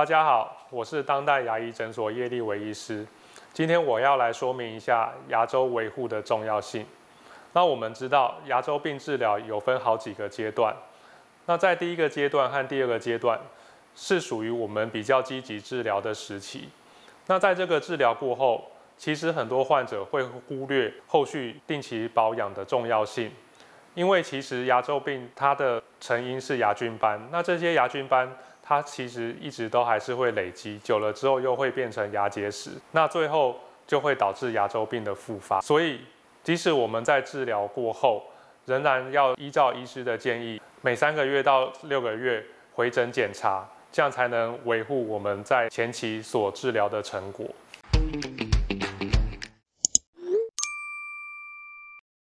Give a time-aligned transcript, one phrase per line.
[0.00, 3.06] 大家好，我是当代牙医诊所叶立维医师。
[3.52, 6.86] 今天我要来说明一下牙周维护的重要性。
[7.52, 10.74] 那我们知道牙周病治疗有分好几个阶段。
[11.44, 13.38] 那在第一个阶段和第二个阶段
[13.94, 16.70] 是属于我们比较积极治疗的时期。
[17.26, 23.30] 那在这个治疗过后，其实很多患者会忽略后续定期保养的重要性，
[24.00, 28.26] 因为其实牙周病它的成因是牙菌斑，那这些牙菌斑
[28.62, 33.54] 它其实一直都还是会累积，久了之后又会变成牙结石，那最后
[33.86, 35.60] 就会导致牙周病的复发。
[35.60, 36.00] 所以，
[36.42, 38.22] 即使我们在治疗过后，
[38.64, 42.42] 仍然要依照医师的建议，每三个月到六个月
[42.72, 47.46] 回诊检查，这样才能维护我们在前期所治疗的成果。